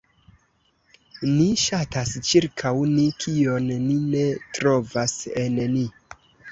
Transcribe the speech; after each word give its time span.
Ni 1.33 1.45
ŝatas 1.65 2.15
ĉirkaŭ 2.31 2.73
ni, 2.95 3.07
kion 3.25 3.71
ni 3.87 4.01
ne 4.09 4.27
trovas 4.59 5.19
en 5.47 5.67
ni. 5.79 5.91